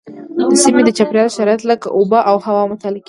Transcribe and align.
د 0.49 0.53
سیمې 0.63 0.81
د 0.85 0.89
چاپیریال 0.97 1.29
شرایط 1.37 1.61
لکه 1.71 1.87
اوبه 1.97 2.19
او 2.29 2.35
هوا 2.45 2.63
مطالعه 2.71 2.93
کېږي. 2.93 2.99